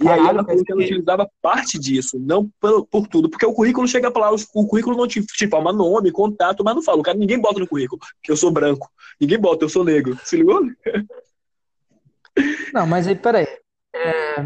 E 0.00 0.08
aí 0.08 0.20
ela 0.20 0.44
falou 0.44 0.64
que 0.64 0.72
ela 0.72 0.82
utilizava 0.82 1.30
parte 1.40 1.78
disso, 1.78 2.18
não 2.18 2.50
por, 2.60 2.86
por, 2.86 3.06
tudo, 3.06 3.30
porque 3.30 3.46
o 3.46 3.52
currículo 3.52 3.88
chega 3.88 4.10
para 4.10 4.30
lá, 4.30 4.36
o 4.54 4.66
currículo 4.66 4.96
não 4.96 5.06
te, 5.06 5.24
te 5.24 5.48
forma 5.48 5.72
nome, 5.72 6.12
contato, 6.12 6.62
mas 6.62 6.74
não 6.74 6.82
fala. 6.82 7.00
O 7.00 7.02
cara, 7.02 7.16
ninguém 7.16 7.40
bota 7.40 7.60
no 7.60 7.66
currículo 7.66 8.00
que 8.22 8.30
eu 8.30 8.36
sou 8.36 8.50
branco. 8.50 8.90
Ninguém 9.20 9.38
bota, 9.38 9.64
eu 9.64 9.68
sou 9.68 9.84
negro. 9.84 10.18
Se 10.22 10.36
ligou? 10.36 10.60
Não, 12.72 12.86
mas 12.86 13.06
aí, 13.06 13.14
peraí. 13.14 13.46
É, 13.94 14.36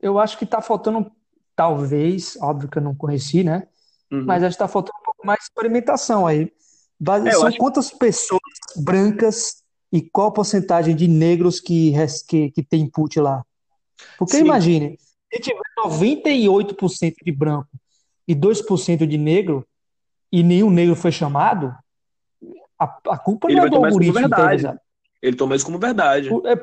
eu 0.00 0.18
acho 0.18 0.36
que 0.36 0.44
tá 0.44 0.60
faltando, 0.60 1.10
talvez, 1.54 2.36
óbvio 2.40 2.68
que 2.68 2.78
eu 2.78 2.82
não 2.82 2.94
conheci, 2.94 3.44
né? 3.44 3.68
Uhum. 4.10 4.24
Mas 4.24 4.42
acho 4.42 4.56
que 4.56 4.62
tá 4.62 4.68
faltando 4.68 4.98
um 5.00 5.04
pouco 5.04 5.26
mais 5.26 5.38
de 5.38 5.44
experimentação 5.44 6.26
aí. 6.26 6.52
É, 7.26 7.30
São 7.32 7.46
acho... 7.46 7.58
quantas 7.58 7.90
pessoas 7.90 8.40
brancas 8.76 9.62
e 9.92 10.00
qual 10.00 10.28
a 10.28 10.32
porcentagem 10.32 10.94
de 10.96 11.06
negros 11.06 11.60
que, 11.60 11.92
que, 12.28 12.50
que 12.50 12.62
tem 12.62 12.82
input 12.82 13.20
lá? 13.20 13.44
Porque 14.18 14.36
Sim. 14.36 14.44
imagine, 14.44 14.98
se 15.32 15.40
tiver 15.40 15.60
98% 15.78 17.14
de 17.24 17.32
branco 17.32 17.68
e 18.26 18.34
2% 18.34 19.06
de 19.06 19.18
negro, 19.18 19.66
e 20.30 20.42
nenhum 20.42 20.70
negro 20.70 20.96
foi 20.96 21.12
chamado, 21.12 21.74
a, 22.78 22.84
a 23.10 23.18
culpa 23.18 23.48
ele 23.48 23.56
não 23.56 23.66
é 23.66 23.70
do 23.70 23.76
algoritmo. 23.76 24.14
Verdade. 24.14 24.78
Ele 25.20 25.36
toma 25.36 25.54
isso 25.54 25.64
como 25.64 25.78
verdade. 25.78 26.28
O, 26.30 26.46
é, 26.46 26.56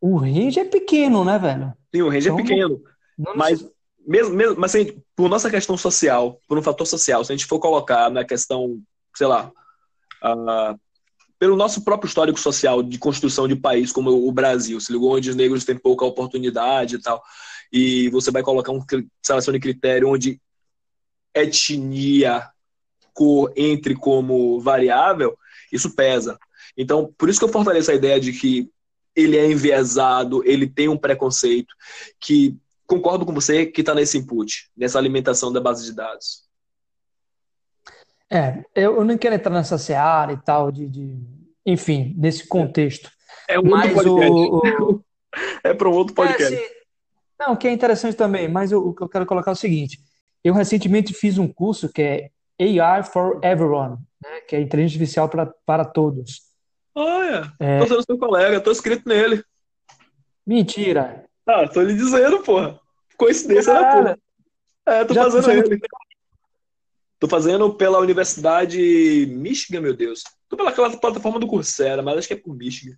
o 0.00 0.16
range 0.16 0.60
é 0.60 0.64
pequeno, 0.64 1.24
né, 1.24 1.38
velho? 1.38 1.74
Sim, 1.94 2.02
o 2.02 2.08
range 2.08 2.28
é 2.28 2.32
então, 2.32 2.38
é 2.38 2.42
pequeno. 2.42 2.82
Não, 3.18 3.32
não 3.32 3.36
mas, 3.36 3.64
mesmo, 4.06 4.34
mesmo, 4.34 4.56
mas 4.58 4.74
assim, 4.74 5.02
por 5.14 5.28
nossa 5.28 5.50
questão 5.50 5.76
social, 5.76 6.40
por 6.48 6.56
um 6.56 6.62
fator 6.62 6.86
social, 6.86 7.24
se 7.24 7.32
a 7.32 7.36
gente 7.36 7.46
for 7.46 7.58
colocar 7.58 8.10
na 8.10 8.24
questão, 8.24 8.80
sei 9.14 9.26
lá, 9.26 9.50
uh, 10.22 10.78
pelo 11.38 11.56
nosso 11.56 11.84
próprio 11.84 12.08
histórico 12.08 12.38
social 12.38 12.82
de 12.82 12.98
construção 12.98 13.46
de 13.46 13.54
país 13.54 13.92
como 13.92 14.10
o 14.10 14.32
Brasil, 14.32 14.80
se 14.80 14.92
ligou 14.92 15.14
onde 15.14 15.30
os 15.30 15.36
negros 15.36 15.64
têm 15.64 15.78
pouca 15.78 16.04
oportunidade 16.04 16.96
e 16.96 17.00
tal, 17.00 17.22
e 17.72 18.08
você 18.10 18.30
vai 18.30 18.42
colocar 18.42 18.72
um 18.72 18.84
seleção 19.22 19.52
de 19.52 19.60
critério 19.60 20.08
onde 20.08 20.40
etnia, 21.34 22.48
cor 23.12 23.52
entre 23.56 23.94
como 23.94 24.60
variável, 24.60 25.36
isso 25.72 25.94
pesa. 25.94 26.38
Então, 26.76 27.12
por 27.16 27.28
isso 27.28 27.38
que 27.38 27.44
eu 27.44 27.52
fortaleço 27.52 27.90
a 27.90 27.94
ideia 27.94 28.18
de 28.18 28.32
que 28.32 28.70
ele 29.14 29.36
é 29.36 29.50
enviesado, 29.50 30.42
ele 30.44 30.66
tem 30.66 30.88
um 30.88 30.96
preconceito, 30.96 31.74
que 32.20 32.56
concordo 32.86 33.26
com 33.26 33.34
você 33.34 33.66
que 33.66 33.80
está 33.80 33.94
nesse 33.94 34.16
input, 34.16 34.70
nessa 34.76 34.98
alimentação 34.98 35.52
da 35.52 35.60
base 35.60 35.84
de 35.84 35.92
dados. 35.92 36.47
É, 38.30 38.62
eu, 38.74 39.04
não 39.04 39.16
quero 39.16 39.34
entrar 39.34 39.52
nessa 39.52 39.78
seara 39.78 40.32
e 40.32 40.36
tal, 40.36 40.70
de, 40.70 40.86
de 40.86 41.18
enfim, 41.64 42.14
nesse 42.16 42.46
contexto. 42.46 43.10
É 43.48 43.58
um 43.58 43.70
outro 43.70 43.94
podcast. 43.94 44.30
O, 44.30 44.94
o... 44.94 45.04
É 45.62 45.74
para 45.74 45.88
um 45.88 45.92
outro 45.92 46.14
podcast. 46.14 46.54
É, 46.54 46.70
não, 47.38 47.54
que 47.54 47.68
é 47.68 47.70
interessante 47.70 48.16
também, 48.16 48.48
mas 48.48 48.72
o, 48.72 48.78
o 48.78 48.94
que 48.94 49.02
eu 49.02 49.08
quero 49.08 49.26
colocar 49.26 49.50
é 49.50 49.52
o 49.52 49.56
seguinte: 49.56 50.00
eu 50.42 50.54
recentemente 50.54 51.12
fiz 51.12 51.38
um 51.38 51.46
curso 51.46 51.92
que 51.92 52.02
é 52.02 52.30
AI 52.58 53.02
for 53.02 53.38
Everyone, 53.44 53.98
né, 54.22 54.40
que 54.48 54.56
é 54.56 54.60
inteligência 54.60 54.96
artificial 54.96 55.28
para, 55.28 55.54
para 55.66 55.84
todos. 55.84 56.42
Olha, 56.94 57.52
é... 57.60 57.78
tô 57.78 57.86
sendo 57.86 58.02
seu 58.02 58.18
colega, 58.18 58.60
tô 58.60 58.72
inscrito 58.72 59.08
nele. 59.08 59.44
Mentira. 60.46 61.24
Ah, 61.46 61.68
tô 61.68 61.82
lhe 61.82 61.94
dizendo, 61.94 62.40
porra. 62.40 62.80
Coincidência, 63.16 63.72
Cara, 63.74 64.02
né, 64.02 64.16
porra? 64.84 64.98
É, 65.00 65.04
tô 65.04 65.14
fazendo 65.14 65.50
ele. 65.50 65.80
Tô 67.18 67.28
fazendo 67.28 67.72
pela 67.74 67.98
Universidade 67.98 69.26
Michigan, 69.26 69.80
meu 69.80 69.94
Deus. 69.94 70.22
Tô 70.48 70.56
pela 70.56 70.72
plataforma 70.72 71.38
do 71.38 71.46
Coursera, 71.46 72.02
mas 72.02 72.18
acho 72.18 72.28
que 72.28 72.34
é 72.34 72.36
por 72.36 72.54
Michigan. 72.54 72.96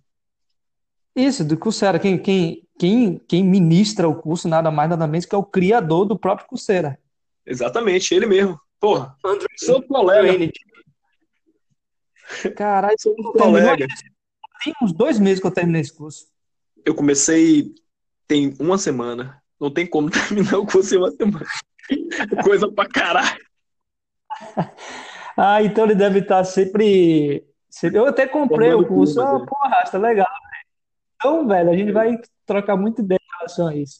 Isso, 1.15 1.43
do 1.43 1.57
Coursera. 1.57 1.99
Quem, 1.99 2.17
quem, 2.17 2.67
quem, 2.77 3.17
quem 3.27 3.43
ministra 3.43 4.07
o 4.07 4.15
curso, 4.15 4.47
nada 4.47 4.69
mais, 4.71 4.89
nada 4.89 5.07
menos 5.07 5.25
que 5.25 5.35
é 5.35 5.37
o 5.37 5.43
criador 5.43 6.05
do 6.05 6.17
próprio 6.17 6.47
Coursera. 6.47 6.99
Exatamente, 7.45 8.13
ele 8.13 8.25
mesmo. 8.25 8.59
Porra, 8.79 9.15
André, 9.25 9.47
sou 9.57 9.81
colega. 9.81 10.51
Caralho, 12.55 12.95
sou 12.99 13.15
colega. 13.15 13.87
Tem 14.63 14.73
uns 14.81 14.93
dois 14.93 15.19
meses 15.19 15.39
que 15.39 15.47
eu 15.47 15.51
terminei 15.51 15.81
esse 15.81 15.93
curso. 15.93 16.27
Eu 16.85 16.95
comecei 16.95 17.73
tem 18.31 18.55
uma 18.59 18.77
semana. 18.77 19.43
Não 19.59 19.69
tem 19.69 19.85
como 19.85 20.09
terminar 20.29 20.57
o 20.57 20.65
curso 20.65 20.95
em 20.95 20.97
uma 20.97 21.11
semana. 21.11 21.45
Coisa 22.43 22.71
pra 22.71 22.87
caralho. 22.87 23.50
ah, 25.37 25.63
então 25.63 25.85
ele 25.85 25.95
deve 25.95 26.19
estar 26.19 26.43
sempre. 26.43 27.45
Eu 27.83 28.05
até 28.05 28.27
comprei 28.27 28.73
o 28.73 28.85
curso. 28.85 29.21
Ah, 29.21 29.45
porra, 29.45 29.83
tá 29.89 29.97
legal. 29.97 30.27
Então, 31.15 31.47
velho, 31.47 31.69
a 31.69 31.75
gente 31.75 31.91
vai 31.91 32.19
trocar 32.45 32.75
muita 32.75 33.01
ideia 33.01 33.19
em 33.21 33.37
relação 33.37 33.67
a 33.67 33.75
isso. 33.75 33.99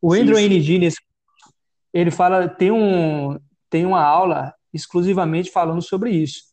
O 0.00 0.12
Andrew 0.14 0.38
NG, 0.38 0.78
nesse 0.78 0.98
ele 1.92 2.10
fala, 2.10 2.48
tem, 2.48 2.70
um, 2.70 3.38
tem 3.68 3.84
uma 3.84 4.02
aula 4.02 4.54
exclusivamente 4.72 5.50
falando 5.50 5.82
sobre 5.82 6.10
isso, 6.10 6.44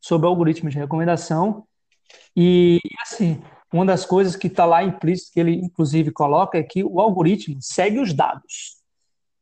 sobre 0.00 0.26
algoritmos 0.26 0.72
de 0.72 0.78
recomendação. 0.78 1.66
E, 2.36 2.78
assim, 3.02 3.42
uma 3.72 3.84
das 3.84 4.06
coisas 4.06 4.36
que 4.36 4.46
está 4.46 4.64
lá 4.64 4.84
implícito, 4.84 5.32
que 5.32 5.40
ele 5.40 5.54
inclusive 5.54 6.12
coloca, 6.12 6.58
é 6.58 6.62
que 6.62 6.84
o 6.84 7.00
algoritmo 7.00 7.56
segue 7.60 7.98
os 7.98 8.12
dados. 8.12 8.76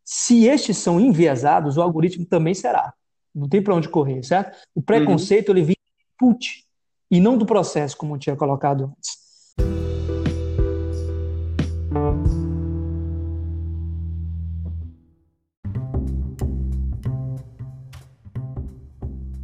Se 0.02 0.46
estes 0.46 0.78
são 0.78 0.98
enviesados, 0.98 1.76
o 1.76 1.82
algoritmo 1.82 2.24
também 2.24 2.54
será. 2.54 2.94
Não 3.34 3.48
tem 3.48 3.62
para 3.62 3.74
onde 3.74 3.88
correr, 3.88 4.22
certo? 4.22 4.56
O 4.74 4.82
preconceito 4.82 5.50
uhum. 5.50 5.56
ele 5.56 5.66
vem 5.66 5.76
do 5.76 6.26
input 6.26 6.64
e 7.10 7.20
não 7.20 7.38
do 7.38 7.46
processo, 7.46 7.96
como 7.96 8.14
eu 8.14 8.18
tinha 8.18 8.36
colocado 8.36 8.84
antes. 8.84 9.20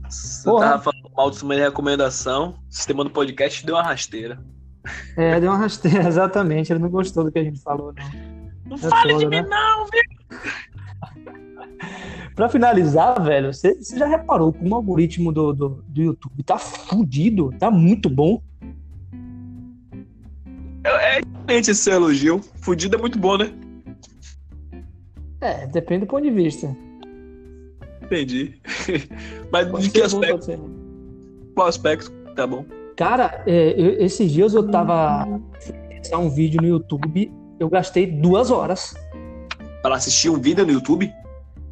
Você 0.08 0.50
Porra. 0.50 0.70
tava 0.70 0.82
falando 0.82 1.10
mal 1.16 1.30
de 1.30 1.42
uma 1.42 1.54
recomendação, 1.54 2.58
o 2.68 2.72
sistema 2.72 3.02
do 3.02 3.10
podcast 3.10 3.66
deu 3.66 3.74
uma 3.74 3.82
rasteira. 3.82 4.40
É, 5.16 5.40
deu 5.40 5.50
uma 5.50 5.58
rasteira, 5.58 6.06
exatamente. 6.08 6.72
Ele 6.72 6.78
não 6.78 6.88
gostou 6.88 7.24
do 7.24 7.32
que 7.32 7.38
a 7.38 7.44
gente 7.44 7.60
falou, 7.60 7.92
não. 7.92 8.36
Não 8.66 8.76
é 8.76 8.90
fale 8.90 9.14
de 9.16 9.26
né? 9.26 9.42
mim, 9.42 9.48
não, 9.48 9.86
viu? 9.86 10.15
Pra 12.36 12.50
finalizar, 12.50 13.20
velho, 13.24 13.52
você 13.52 13.78
já 13.96 14.06
reparou 14.06 14.52
como 14.52 14.74
o 14.74 14.74
algoritmo 14.74 15.32
do, 15.32 15.54
do, 15.54 15.84
do 15.88 16.02
YouTube 16.02 16.42
tá 16.42 16.58
fudido? 16.58 17.50
Tá 17.58 17.70
muito 17.70 18.10
bom. 18.10 18.42
É, 20.84 21.16
é 21.16 21.20
excelente 21.20 21.70
esse 21.70 21.90
elogio. 21.90 22.42
Fudido 22.56 22.96
é 22.96 23.00
muito 23.00 23.18
bom, 23.18 23.38
né? 23.38 23.50
É, 25.40 25.66
depende 25.66 26.04
do 26.04 26.08
ponto 26.08 26.24
de 26.24 26.30
vista. 26.30 26.76
Entendi. 28.02 28.60
Mas 29.50 29.70
Pode 29.70 29.84
de 29.84 29.90
que 29.90 30.02
aspecto? 30.02 30.60
Qual 31.54 31.66
aspecto? 31.66 32.12
Tá 32.34 32.46
bom. 32.46 32.66
Cara, 32.96 33.42
é, 33.46 33.72
eu, 33.80 34.04
esses 34.04 34.30
dias 34.30 34.52
eu 34.52 34.70
tava 34.70 35.40
pensar 35.88 36.18
um 36.18 36.28
vídeo 36.28 36.60
no 36.60 36.68
YouTube, 36.68 37.32
eu 37.58 37.70
gastei 37.70 38.06
duas 38.06 38.50
horas. 38.50 38.94
Para 39.82 39.94
assistir 39.94 40.28
um 40.28 40.38
vídeo 40.38 40.66
no 40.66 40.72
YouTube? 40.72 41.10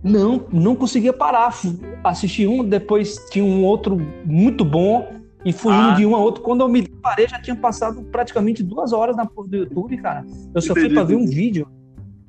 Não, 0.04 0.46
não 0.52 0.76
conseguia 0.76 1.14
parar. 1.14 1.58
Assisti 2.04 2.46
um, 2.46 2.62
depois 2.62 3.16
tinha 3.30 3.42
um 3.44 3.64
outro 3.64 3.99
muito 4.26 4.62
bom 4.62 5.11
e 5.42 5.50
fui 5.50 5.73
ah. 5.73 5.88
indo 5.88 5.96
de 5.96 6.06
um 6.06 6.14
a 6.14 6.18
outro. 6.18 6.42
Quando 6.42 6.61
eu 6.61 6.68
me 6.68 6.87
parei, 6.87 7.26
já 7.26 7.40
tinha 7.40 7.56
passado 7.56 8.02
praticamente 8.12 8.62
duas 8.62 8.92
horas 8.92 9.16
na 9.16 9.25
porra 9.25 9.49
do 9.49 9.56
YouTube, 9.56 9.96
cara. 9.96 10.26
Eu 10.54 10.61
só 10.61 10.73
entendi, 10.73 10.87
fui 10.88 10.94
pra 10.94 11.04
ver 11.04 11.16
um 11.16 11.26
vídeo. 11.26 11.66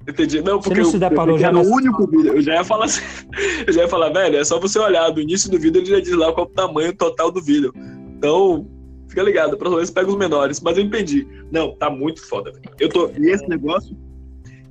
Entendi. 0.08 0.42
Não, 0.42 0.62
porque 0.62 0.84
você 0.84 0.98
não 0.98 1.08
eu, 1.10 1.30
eu, 1.32 1.38
já 1.38 1.52
no 1.52 1.62
único 1.62 2.08
vídeo. 2.08 2.36
Eu 2.36 2.42
já 2.42 2.54
ia 2.54 2.64
falar 2.64 2.86
assim, 2.86 3.02
eu 3.68 3.74
já 3.74 3.82
ia 3.82 3.90
falar, 3.90 4.10
velho, 4.10 4.38
é 4.38 4.44
só 4.46 4.58
você 4.58 4.80
olhar 4.80 5.10
do 5.10 5.20
início 5.20 5.52
do 5.52 5.60
vídeo, 5.60 5.82
ele 5.82 5.90
já 5.90 6.00
diz 6.00 6.14
lá 6.14 6.32
qual 6.32 6.46
é 6.46 6.50
o 6.50 6.54
tamanho 6.54 6.96
total 6.96 7.30
do 7.30 7.42
vídeo. 7.42 7.74
Então, 8.18 8.66
fica 9.10 9.22
ligado, 9.22 9.58
pra 9.58 9.70
você 9.70 9.92
pega 9.92 10.08
os 10.08 10.16
menores. 10.16 10.62
Mas 10.62 10.78
eu 10.78 10.84
entendi. 10.84 11.28
Não, 11.52 11.76
tá 11.76 11.90
muito 11.90 12.26
foda, 12.26 12.52
velho. 12.52 12.64
Eu 12.80 12.88
tô. 12.88 13.10
E 13.18 13.30
esse 13.30 13.46
negócio 13.50 13.98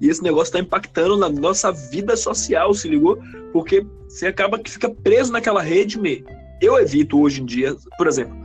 e 0.04 0.10
esse 0.10 0.22
negócio 0.22 0.50
está 0.50 0.60
impactando 0.60 1.16
na 1.16 1.30
nossa 1.30 1.72
vida 1.72 2.14
social, 2.14 2.74
se 2.74 2.86
ligou? 2.86 3.18
Porque 3.54 3.86
você 4.06 4.26
acaba 4.26 4.58
que 4.58 4.70
fica 4.70 4.90
preso 4.90 5.32
naquela 5.32 5.62
rede, 5.62 5.98
me. 5.98 6.22
Eu 6.60 6.78
evito 6.78 7.18
hoje 7.18 7.40
em 7.40 7.46
dia, 7.46 7.74
por 7.96 8.06
exemplo, 8.06 8.36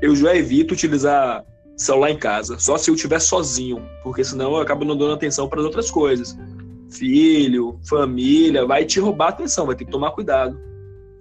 eu 0.00 0.16
já 0.16 0.34
evito 0.34 0.72
utilizar 0.72 1.44
celular 1.76 2.10
em 2.10 2.18
casa. 2.18 2.58
Só 2.58 2.78
se 2.78 2.90
eu 2.90 2.94
estiver 2.94 3.20
sozinho, 3.20 3.86
porque 4.02 4.24
senão 4.24 4.52
eu 4.52 4.62
acabo 4.62 4.86
não 4.86 4.96
dando 4.96 5.12
atenção 5.12 5.50
para 5.50 5.60
as 5.60 5.66
outras 5.66 5.90
coisas. 5.90 6.34
Filho, 6.90 7.78
família, 7.86 8.64
vai 8.64 8.86
te 8.86 8.98
roubar 8.98 9.26
a 9.26 9.30
atenção, 9.30 9.66
vai 9.66 9.76
ter 9.76 9.84
que 9.84 9.90
tomar 9.90 10.12
cuidado. 10.12 10.58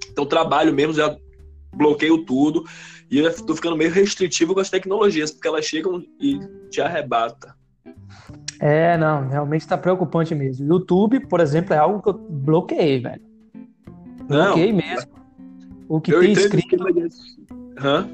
Então, 0.10 0.26
trabalho 0.26 0.74
mesmo, 0.74 0.94
já 0.94 1.14
bloqueio 1.76 2.24
tudo. 2.24 2.64
E 3.12 3.18
eu 3.18 3.46
tô 3.46 3.54
ficando 3.54 3.76
meio 3.76 3.92
restritivo 3.92 4.54
com 4.54 4.62
as 4.62 4.70
tecnologias, 4.70 5.32
porque 5.32 5.50
elas 5.50 5.66
chegam 5.66 6.02
e 6.22 6.40
te 6.70 6.80
arrebata. 6.80 7.54
É, 8.60 8.98
não, 8.98 9.28
realmente 9.28 9.68
tá 9.68 9.78
preocupante 9.78 10.34
mesmo. 10.34 10.68
YouTube, 10.68 11.20
por 11.28 11.40
exemplo, 11.40 11.74
é 11.74 11.78
algo 11.78 12.02
que 12.02 12.10
eu 12.10 12.14
bloqueei, 12.14 13.00
velho. 13.00 13.22
Bloqueei 14.28 14.72
não, 14.72 14.78
mesmo. 14.78 15.12
O 15.88 16.02
que 16.02 16.12
tem 16.12 16.32
escrito. 16.32 16.68
Que... 16.68 17.08
Hã? 17.78 18.08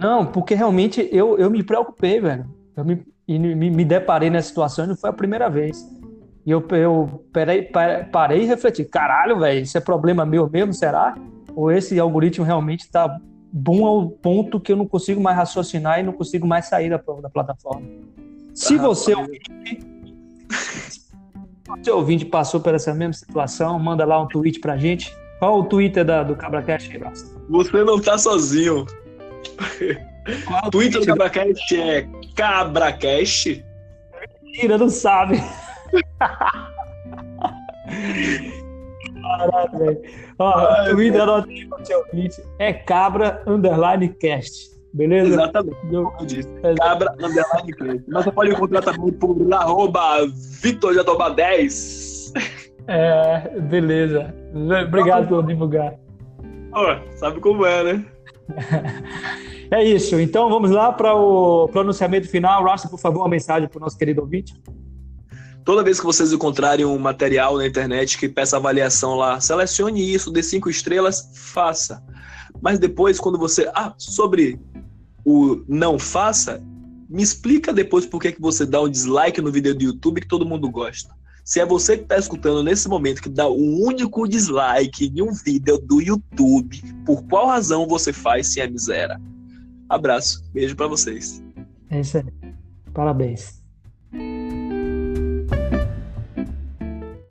Não, 0.00 0.26
porque 0.26 0.54
realmente 0.54 1.08
eu, 1.12 1.36
eu 1.38 1.50
me 1.50 1.62
preocupei, 1.62 2.20
velho. 2.20 2.46
Eu 2.76 2.84
me, 2.84 3.04
me, 3.26 3.70
me 3.70 3.84
deparei 3.84 4.30
nessa 4.30 4.48
situação 4.48 4.84
e 4.84 4.88
não 4.88 4.96
foi 4.96 5.10
a 5.10 5.12
primeira 5.12 5.50
vez. 5.50 5.86
E 6.46 6.50
eu, 6.50 6.66
eu 6.70 7.24
parei, 7.32 7.68
parei 8.10 8.42
e 8.42 8.46
refleti: 8.46 8.84
caralho, 8.84 9.38
velho, 9.40 9.60
isso 9.60 9.76
é 9.76 9.80
problema 9.80 10.24
meu 10.24 10.48
mesmo, 10.48 10.72
será? 10.72 11.14
Ou 11.54 11.70
esse 11.70 11.98
algoritmo 11.98 12.44
realmente 12.44 12.90
tá 12.90 13.18
bom 13.52 13.84
ao 13.84 14.08
ponto 14.08 14.60
que 14.60 14.72
eu 14.72 14.76
não 14.76 14.86
consigo 14.86 15.20
mais 15.20 15.36
raciocinar 15.36 15.98
e 15.98 16.02
não 16.02 16.12
consigo 16.12 16.46
mais 16.46 16.66
sair 16.66 16.88
da, 16.88 17.02
da 17.20 17.28
plataforma? 17.28 17.86
Se 18.58 18.74
ah, 18.74 18.78
você 18.78 19.14
ouvinte, 19.14 19.50
se 21.80 21.90
ouvinte 21.92 22.24
passou 22.24 22.60
por 22.60 22.74
essa 22.74 22.92
mesma 22.92 23.12
situação, 23.12 23.78
manda 23.78 24.04
lá 24.04 24.20
um 24.20 24.26
tweet 24.26 24.58
pra 24.58 24.76
gente. 24.76 25.16
Qual 25.38 25.60
o 25.60 25.64
Twitter 25.64 26.04
da, 26.04 26.24
do 26.24 26.34
CabraCast? 26.34 26.90
Você 27.48 27.84
não 27.84 28.00
tá 28.00 28.18
sozinho. 28.18 28.84
Qual 30.44 30.66
o 30.66 30.70
Twitter 30.72 31.00
do 31.00 31.06
CabraCast 31.06 31.80
é 31.80 32.08
CabraCast? 32.34 33.64
Mentira, 34.42 34.76
não 34.76 34.88
sabe. 34.88 35.40
Caralho, 39.22 39.78
velho. 39.78 40.02
Ó, 40.40 40.82
o 40.82 40.90
Twitter 40.90 41.22
seu 41.84 42.00
ouvinte 42.00 42.42
é 42.58 42.72
cabra 42.72 43.40
underline 43.46 44.08
cast. 44.14 44.77
Beleza? 44.98 45.28
Exatamente. 45.28 45.78
Eu... 45.92 46.12
Cabra 46.76 47.12
underline 47.12 47.72
cast. 47.72 48.04
Mas 48.08 48.24
você 48.24 48.32
pode 48.32 48.50
encontrar 48.50 48.82
também 48.82 49.12
por 49.12 49.36
arroba 49.54 50.26
VitorJatoba10. 50.60 52.32
É, 52.88 53.60
beleza. 53.60 54.34
Obrigado 54.88 55.28
por 55.28 55.46
divulgar. 55.46 55.94
Oh, 56.74 57.16
sabe 57.16 57.38
como 57.38 57.64
é, 57.64 57.84
né? 57.84 58.06
é 59.70 59.84
isso. 59.84 60.18
Então 60.18 60.50
vamos 60.50 60.72
lá 60.72 60.92
para 60.92 61.14
o 61.14 61.68
pronunciamento 61.68 62.28
final. 62.28 62.64
Rasta, 62.64 62.88
por 62.88 62.98
favor, 62.98 63.20
uma 63.20 63.28
mensagem 63.28 63.68
para 63.68 63.78
o 63.78 63.80
nosso 63.80 63.96
querido 63.96 64.20
ouvinte. 64.22 64.52
Toda 65.64 65.84
vez 65.84 66.00
que 66.00 66.06
vocês 66.06 66.32
encontrarem 66.32 66.84
um 66.84 66.98
material 66.98 67.56
na 67.56 67.66
internet 67.66 68.18
que 68.18 68.28
peça 68.28 68.56
avaliação 68.56 69.14
lá, 69.14 69.38
selecione 69.38 70.12
isso, 70.12 70.32
dê 70.32 70.42
cinco 70.42 70.68
estrelas, 70.68 71.30
faça. 71.34 72.02
Mas 72.60 72.80
depois, 72.80 73.20
quando 73.20 73.38
você. 73.38 73.70
Ah, 73.74 73.94
sobre 73.96 74.58
o 75.28 75.62
não 75.68 75.98
faça, 75.98 76.62
me 77.06 77.22
explica 77.22 77.70
depois 77.70 78.06
por 78.06 78.18
que, 78.18 78.32
que 78.32 78.40
você 78.40 78.64
dá 78.64 78.80
um 78.80 78.88
dislike 78.88 79.42
no 79.42 79.52
vídeo 79.52 79.74
do 79.74 79.84
YouTube 79.84 80.22
que 80.22 80.26
todo 80.28 80.46
mundo 80.46 80.70
gosta. 80.70 81.14
Se 81.44 81.60
é 81.60 81.66
você 81.66 81.98
que 81.98 82.04
está 82.04 82.16
escutando 82.16 82.62
nesse 82.62 82.88
momento 82.88 83.22
que 83.22 83.28
dá 83.28 83.46
um 83.46 83.82
único 83.82 84.26
dislike 84.26 85.06
em 85.06 85.20
um 85.20 85.32
vídeo 85.32 85.78
do 85.78 86.00
YouTube, 86.00 86.82
por 87.04 87.22
qual 87.24 87.48
razão 87.48 87.86
você 87.86 88.10
faz 88.10 88.52
se 88.52 88.60
é 88.60 88.66
miséria? 88.66 89.20
Abraço, 89.86 90.42
beijo 90.52 90.74
para 90.74 90.86
vocês. 90.86 91.42
É 91.90 92.00
isso 92.00 92.16
aí. 92.18 92.24
Parabéns. 92.94 93.57